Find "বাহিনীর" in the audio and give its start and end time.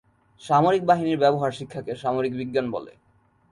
0.89-1.21